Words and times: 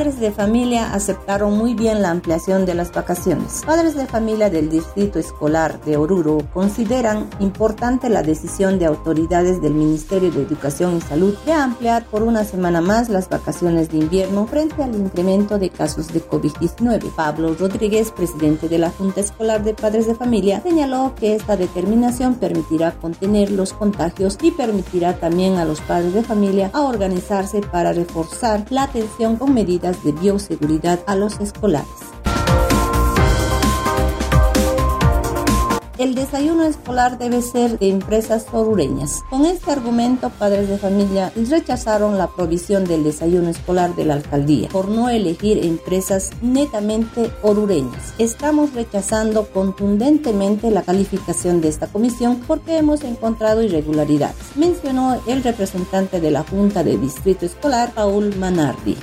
Padres 0.00 0.18
de 0.18 0.30
familia 0.30 0.94
aceptaron 0.94 1.58
muy 1.58 1.74
bien 1.74 2.00
la 2.00 2.08
ampliación 2.08 2.64
de 2.64 2.72
las 2.72 2.90
vacaciones. 2.90 3.60
Padres 3.66 3.94
de 3.94 4.06
familia 4.06 4.48
del 4.48 4.70
Distrito 4.70 5.18
Escolar 5.18 5.78
de 5.84 5.98
Oruro 5.98 6.38
consideran 6.54 7.28
importante 7.38 8.08
la 8.08 8.22
decisión 8.22 8.78
de 8.78 8.86
autoridades 8.86 9.60
del 9.60 9.74
Ministerio 9.74 10.30
de 10.30 10.40
Educación 10.40 10.96
y 10.96 11.02
Salud 11.02 11.34
de 11.44 11.52
ampliar 11.52 12.06
por 12.06 12.22
una 12.22 12.44
semana 12.44 12.80
más 12.80 13.10
las 13.10 13.28
vacaciones 13.28 13.90
de 13.90 13.98
invierno 13.98 14.46
frente 14.46 14.82
al 14.82 14.94
incremento 14.94 15.58
de 15.58 15.68
casos 15.68 16.08
de 16.08 16.26
COVID-19. 16.26 17.14
Pablo 17.14 17.54
Rodríguez, 17.54 18.10
presidente 18.10 18.70
de 18.70 18.78
la 18.78 18.88
Junta 18.88 19.20
Escolar 19.20 19.62
de 19.62 19.74
Padres 19.74 20.06
de 20.06 20.14
Familia, 20.14 20.62
señaló 20.62 21.12
que 21.14 21.34
esta 21.34 21.58
determinación 21.58 22.36
permitirá 22.36 22.92
contener 22.92 23.50
los 23.50 23.74
contagios 23.74 24.38
y 24.40 24.50
permitirá 24.50 25.18
también 25.18 25.56
a 25.56 25.66
los 25.66 25.82
padres 25.82 26.14
de 26.14 26.22
familia 26.22 26.70
a 26.72 26.80
organizarse 26.80 27.60
para 27.60 27.92
reforzar 27.92 28.64
la 28.70 28.84
atención 28.84 29.36
con 29.36 29.52
medidas 29.52 29.89
de 30.02 30.12
bioseguridad 30.12 31.00
a 31.06 31.16
los 31.16 31.40
escolares. 31.40 32.10
el 36.00 36.14
desayuno 36.14 36.64
escolar 36.64 37.18
debe 37.18 37.42
ser 37.42 37.78
de 37.78 37.90
empresas 37.90 38.46
orureñas. 38.52 39.20
Con 39.28 39.44
este 39.44 39.70
argumento, 39.70 40.30
padres 40.30 40.66
de 40.66 40.78
familia 40.78 41.30
rechazaron 41.36 42.16
la 42.16 42.28
provisión 42.28 42.86
del 42.86 43.04
desayuno 43.04 43.50
escolar 43.50 43.94
de 43.94 44.06
la 44.06 44.14
alcaldía 44.14 44.70
por 44.70 44.88
no 44.88 45.10
elegir 45.10 45.62
empresas 45.62 46.30
netamente 46.40 47.30
orureñas. 47.42 48.14
Estamos 48.16 48.72
rechazando 48.72 49.46
contundentemente 49.48 50.70
la 50.70 50.82
calificación 50.82 51.60
de 51.60 51.68
esta 51.68 51.86
comisión 51.86 52.40
porque 52.46 52.78
hemos 52.78 53.04
encontrado 53.04 53.62
irregularidades, 53.62 54.56
mencionó 54.56 55.20
el 55.26 55.42
representante 55.42 56.18
de 56.18 56.30
la 56.30 56.44
Junta 56.44 56.82
de 56.82 56.96
Distrito 56.96 57.44
Escolar, 57.44 57.92
Paul 57.92 58.34
Manardi 58.36 58.96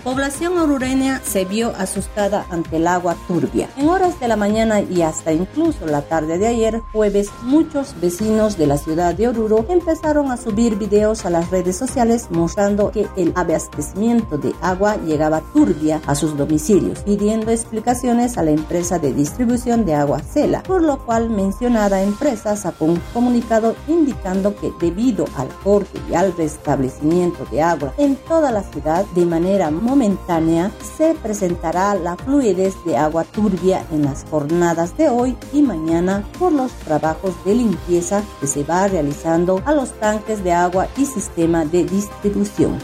población 0.00 0.58
orureña 0.58 1.20
se 1.24 1.44
vio 1.44 1.72
asustada 1.78 2.46
ante 2.50 2.76
el 2.76 2.86
agua 2.86 3.16
turbia. 3.28 3.68
En 3.76 3.88
horas 3.88 4.18
de 4.20 4.28
la 4.28 4.36
mañana 4.36 4.80
y 4.80 5.02
hasta 5.02 5.32
incluso 5.32 5.86
la 5.86 6.02
tarde 6.02 6.38
de 6.38 6.46
ayer, 6.46 6.80
jueves, 6.92 7.28
muchos 7.42 7.94
vecinos 8.00 8.56
de 8.56 8.66
la 8.66 8.78
ciudad 8.78 9.14
de 9.14 9.28
Oruro 9.28 9.66
empezaron 9.68 10.30
a 10.30 10.36
subir 10.36 10.76
videos 10.76 11.24
a 11.24 11.30
las 11.30 11.50
redes 11.50 11.76
sociales 11.76 12.28
mostrando 12.30 12.90
que 12.90 13.06
el 13.16 13.32
abastecimiento 13.36 14.38
de 14.38 14.54
agua 14.60 14.96
llegaba 14.96 15.42
turbia 15.52 16.00
a 16.06 16.14
sus 16.14 16.36
domicilios, 16.36 17.00
pidiendo 17.00 17.50
explicaciones 17.50 18.38
a 18.38 18.42
la 18.42 18.50
empresa 18.50 18.98
de 18.98 19.12
distribución 19.12 19.84
de 19.84 19.94
agua 19.94 20.20
Cela, 20.20 20.62
por 20.62 20.82
lo 20.82 20.98
cual 21.04 21.30
mencionada 21.30 22.02
empresa 22.02 22.56
sacó 22.56 22.86
un 22.86 23.00
comunicado 23.12 23.74
indicando 23.88 24.54
que 24.56 24.72
debido 24.80 25.24
al 25.36 25.48
corte 25.62 26.00
y 26.10 26.14
al 26.14 26.36
restablecimiento 26.36 27.46
de 27.50 27.62
agua 27.62 27.92
en 27.98 28.16
toda 28.16 28.50
la 28.50 28.62
ciudad 28.62 29.04
de 29.14 29.26
manera 29.26 29.70
momentánea, 29.90 30.70
se 30.96 31.14
presentará 31.14 31.96
la 31.96 32.14
fluidez 32.16 32.76
de 32.84 32.96
agua 32.96 33.24
turbia 33.24 33.84
en 33.90 34.04
las 34.04 34.24
jornadas 34.30 34.96
de 34.96 35.08
hoy 35.08 35.36
y 35.52 35.62
mañana 35.62 36.24
por 36.38 36.52
los 36.52 36.70
trabajos 36.70 37.34
de 37.44 37.56
limpieza 37.56 38.22
que 38.40 38.46
se 38.46 38.62
va 38.62 38.86
realizando 38.86 39.60
a 39.66 39.74
los 39.74 39.90
tanques 39.98 40.44
de 40.44 40.52
agua 40.52 40.86
y 40.96 41.06
sistema 41.06 41.64
de 41.64 41.84
distribución. 41.84 42.78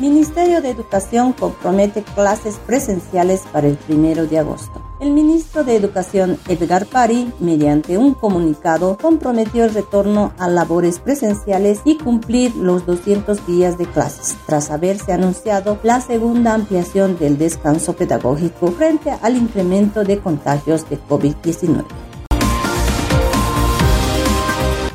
Ministerio 0.00 0.60
de 0.60 0.70
Educación 0.70 1.32
compromete 1.32 2.02
clases 2.02 2.56
presenciales 2.66 3.42
para 3.52 3.68
el 3.68 3.76
primero 3.76 4.26
de 4.26 4.40
agosto. 4.40 4.85
El 4.98 5.10
ministro 5.10 5.62
de 5.62 5.76
Educación 5.76 6.38
Edgar 6.48 6.86
Pari, 6.86 7.30
mediante 7.38 7.98
un 7.98 8.14
comunicado, 8.14 8.96
comprometió 8.96 9.64
el 9.64 9.74
retorno 9.74 10.32
a 10.38 10.48
labores 10.48 11.00
presenciales 11.00 11.80
y 11.84 11.98
cumplir 11.98 12.56
los 12.56 12.86
200 12.86 13.46
días 13.46 13.76
de 13.76 13.84
clases, 13.84 14.36
tras 14.46 14.70
haberse 14.70 15.12
anunciado 15.12 15.78
la 15.82 16.00
segunda 16.00 16.54
ampliación 16.54 17.18
del 17.18 17.36
descanso 17.36 17.92
pedagógico 17.92 18.72
frente 18.72 19.10
al 19.20 19.36
incremento 19.36 20.02
de 20.02 20.18
contagios 20.18 20.88
de 20.88 20.98
COVID-19. 20.98 21.84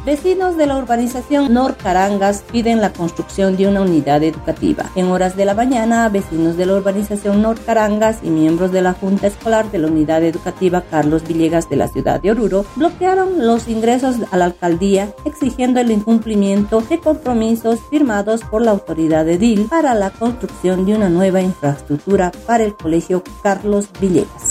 Vecinos 0.03 0.57
de 0.57 0.65
la 0.65 0.77
urbanización 0.79 1.53
Norcarangas 1.53 2.43
piden 2.51 2.81
la 2.81 2.91
construcción 2.91 3.55
de 3.55 3.67
una 3.67 3.81
unidad 3.81 4.23
educativa. 4.23 4.89
En 4.95 5.05
horas 5.11 5.37
de 5.37 5.45
la 5.45 5.53
mañana, 5.53 6.09
vecinos 6.09 6.57
de 6.57 6.65
la 6.65 6.73
urbanización 6.73 7.43
Norcarangas 7.43 8.17
y 8.23 8.31
miembros 8.31 8.71
de 8.71 8.81
la 8.81 8.93
Junta 8.93 9.27
Escolar 9.27 9.69
de 9.69 9.77
la 9.77 9.89
Unidad 9.89 10.23
Educativa 10.23 10.81
Carlos 10.81 11.27
Villegas 11.27 11.69
de 11.69 11.75
la 11.75 11.87
ciudad 11.87 12.19
de 12.19 12.31
Oruro 12.31 12.65
bloquearon 12.75 13.45
los 13.45 13.67
ingresos 13.67 14.15
a 14.31 14.37
la 14.37 14.45
alcaldía 14.45 15.13
exigiendo 15.23 15.79
el 15.79 15.91
incumplimiento 15.91 16.81
de 16.81 16.99
compromisos 16.99 17.79
firmados 17.91 18.41
por 18.41 18.63
la 18.63 18.71
autoridad 18.71 19.29
edil 19.29 19.67
para 19.69 19.93
la 19.93 20.09
construcción 20.09 20.83
de 20.83 20.95
una 20.95 21.09
nueva 21.09 21.41
infraestructura 21.41 22.31
para 22.47 22.63
el 22.63 22.75
colegio 22.75 23.23
Carlos 23.43 23.87
Villegas. 23.99 24.50